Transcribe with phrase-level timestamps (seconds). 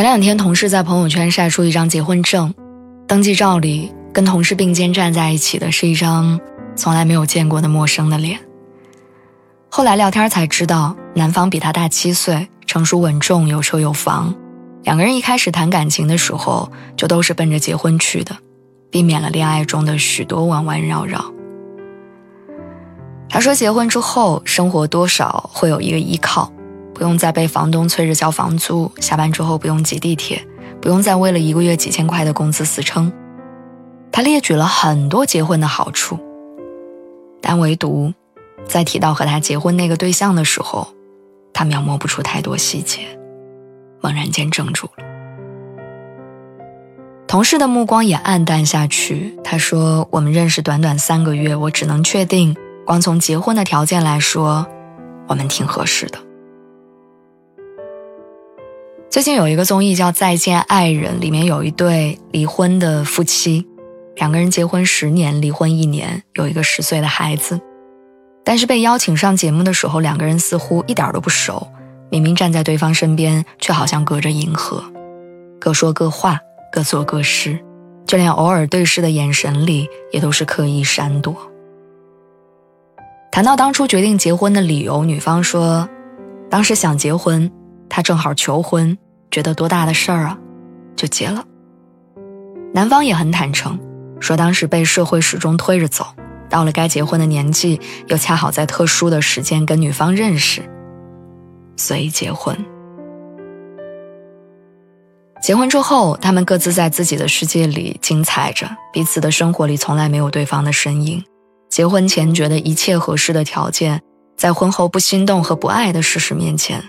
[0.00, 2.54] 前两天，同事在朋友圈晒出一张结婚证，
[3.06, 6.40] 登记照里跟同事并肩站在一起的是一张
[6.74, 8.40] 从来没有见过的陌生的脸。
[9.68, 14.34] 后来聊天才知道，男方比他大七岁，成熟稳重，有车有房。
[14.84, 18.34] 两个人一开始谈感情的时候，就都是奔着结婚去的，
[18.90, 21.22] 避免了恋爱中的许多弯弯绕绕。
[23.28, 26.50] 他说，结婚之后，生活多少会有一个依靠。
[27.00, 30.46] 不用再被房东催着交房租，下班之后不用挤地铁，
[30.82, 33.10] 不用再为了一个月几千块的工资死撑。
[34.12, 36.18] 他列举了很多结婚的好处，
[37.40, 38.12] 但唯独
[38.66, 40.88] 在提到和他结婚那个对象的时候，
[41.54, 43.18] 他描摹不出太多细节，
[44.02, 45.04] 猛然间怔住了。
[47.26, 49.38] 同事的目光也暗淡下去。
[49.42, 52.54] 他说：“我们认识短短三个月，我只能确定，
[52.84, 54.66] 光从结婚的条件来说，
[55.28, 56.18] 我们挺合适的。”
[59.10, 63.66] 最近有一个综艺叫《再见爱人》，里面有一对离婚的夫妻，
[64.14, 67.60] 两个人结婚十年，离婚一年，有一个十岁的孩子。
[68.44, 71.66] 但是被邀请上节目的时候，两个人似乎一点都不熟，
[72.08, 74.80] 明明站在对方身边，却好像隔着银河，
[75.58, 76.38] 各说各话，
[76.70, 77.58] 各做各事，
[78.06, 81.36] 就连偶尔对视的眼神里，也都是刻意闪躲。
[83.32, 85.88] 谈到当初决定结婚的理由，女方说，
[86.48, 87.50] 当时想结婚。
[87.90, 88.96] 他正好求婚，
[89.30, 90.38] 觉得多大的事儿啊，
[90.96, 91.44] 就结了。
[92.72, 93.78] 男方也很坦诚，
[94.20, 96.06] 说当时被社会始终推着走，
[96.48, 100.62] 到了该结婚的年纪，又恰好在特殊的时间跟女方认识，
[101.76, 102.56] 所以结婚。
[105.42, 111.24] 结婚之后，他们各自在自己的世界里精彩着，彼此的生活里从来没有对方的身影。
[111.68, 114.02] 结婚前觉得一切合适的条件，
[114.36, 116.84] 在婚后不心动和不爱的事实面前。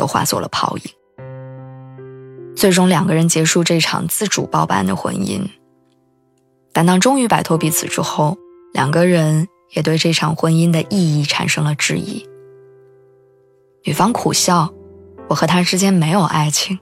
[0.00, 0.84] 都化作了泡影。
[2.56, 5.42] 最终，两个人结束这场自主包办的婚姻。
[6.72, 8.38] 但当终于摆脱彼此之后，
[8.72, 12.26] 两个人也对这场婚姻的意义产生了质疑。
[13.84, 14.72] 女方苦笑
[15.28, 16.78] ：“我和他之间没有爱情，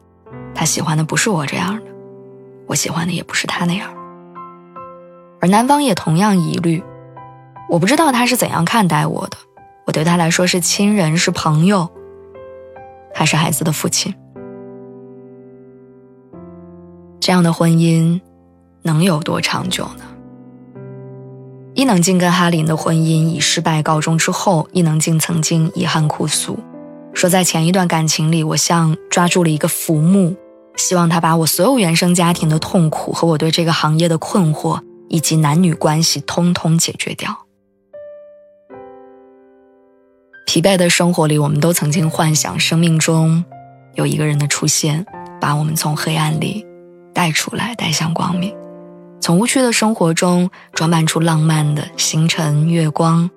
[0.54, 1.90] 他喜欢的不是我这样的，
[2.68, 3.92] 我喜欢的也不是他那样。”
[5.42, 6.80] 而男方也同样疑虑
[7.68, 9.36] ：“我不知道他是怎样看待我的，
[9.86, 11.90] 我对他来说是亲人，是朋友。”
[13.18, 14.14] 还是孩子的父亲，
[17.18, 18.20] 这样的婚姻
[18.82, 20.04] 能有多长久呢？
[21.74, 26.60] 伊能静跟哈林的婚姻以失败告终之后，伊能静曾经遗憾哭诉，
[27.12, 30.36] 说在前一段感情里，我像抓住了一个浮木，
[30.76, 37.47] 希望他把我所有原生家庭的痛苦和我对这个行业的困惑，以及男女关系通通解决掉。
[40.58, 43.44] 疲惫的生活里，我们都曾经幻想生命中
[43.94, 45.06] 有一个人的出现，
[45.40, 46.66] 把我们从黑暗里
[47.14, 48.50] 带出来，带向光明；
[49.20, 53.30] 从无趣的生活中装扮出浪漫的星辰、月光，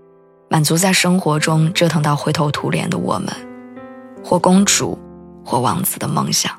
[0.49, 3.27] 满足在生活中折腾到灰头土脸的我们，
[4.23, 4.97] 或公主，
[5.45, 6.51] 或王子的梦想。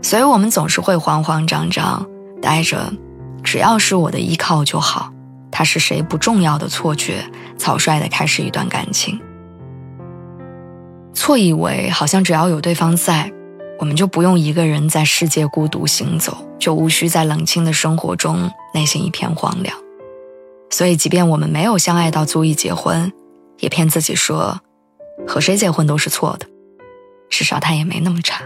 [0.00, 2.06] 所以，我们总是会慌慌张张，
[2.40, 2.90] 带着
[3.44, 5.12] “只要是我的依靠就好”。
[5.56, 7.24] 他是谁不重要的错觉，
[7.56, 9.20] 草率的开始一段感情，
[11.14, 13.32] 错以为好像只要有对方在，
[13.78, 19.76] 我们就不用一个人在世界孤独行走，就无需在冷清的生活中内心一片荒凉。
[20.70, 23.12] 所以，即便我们没有相爱到足以结婚，
[23.60, 24.60] 也骗自己说，
[25.24, 26.48] 和谁结婚都是错的，
[27.30, 28.42] 至少他也没那么差。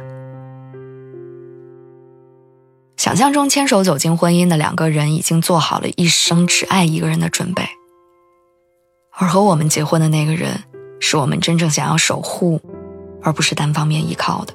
[2.98, 7.64] 想象中牵手走进婚姻的两个人，已经做好了一生只爱一个人的准备。
[9.16, 10.64] 而和我们结婚的那个人，
[10.98, 12.60] 是我们真正想要守护，
[13.22, 14.52] 而不是单方面依靠的。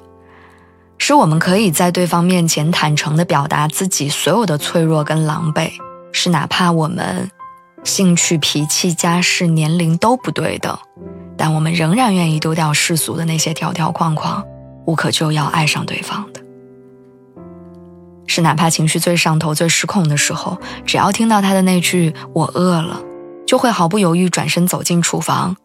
[0.98, 5.70] 是我们可以在对方面前坦诚地表达自己所有的脆弱跟狼狈。
[6.12, 7.30] 是哪怕我们
[7.82, 10.78] 兴趣、脾气、家世、年龄都不对等，
[11.38, 14.44] 但我们仍然愿意丢掉世俗的那些条条框框，
[14.84, 16.43] 无可救药爱上对方的。
[18.26, 23.02] 是哪怕情绪最上头、最失控的时候，只要听到他的那句“我饿了”，
[23.46, 25.56] 就会毫不犹豫转身走进厨房，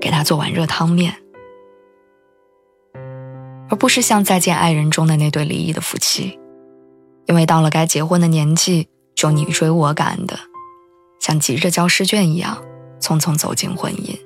[0.00, 1.14] 给他做碗热汤面，
[3.68, 6.38] 而不是像《再见爱人》中的那对离异的夫妻，
[7.26, 10.38] 因为到了该结婚的年纪，就你追我赶的，
[11.20, 12.62] 像急着交试卷一样，
[13.00, 14.18] 匆匆走进婚姻。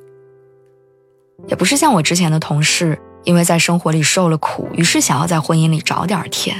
[1.46, 6.56] 也不是像我之前的同事，因为在生活里受了苦，于是想要在婚姻里找点甜。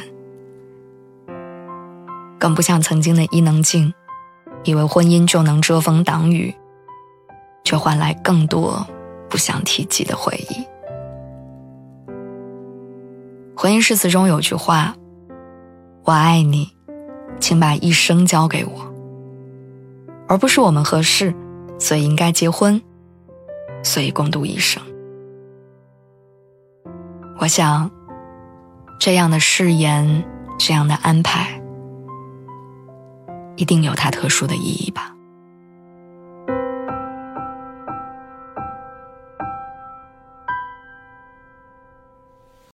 [2.55, 3.93] 不像曾经的伊能静，
[4.65, 6.55] 以为婚姻就能遮风挡雨，
[7.65, 8.87] 却换来更多
[9.29, 10.65] 不想提及的回忆。
[13.57, 14.95] 婚姻誓词中有句话
[16.05, 16.73] ：“我爱你，
[17.41, 18.87] 请把一生交给我。”
[20.29, 21.35] 而不是我们合适，
[21.79, 22.81] 所以应该结婚，
[23.83, 24.83] 所以共度一生。
[27.41, 27.91] 我想，
[29.01, 30.25] 这样的誓言，
[30.59, 31.58] 这样的安排。
[33.59, 35.18] 一定有它特殊的意义吧。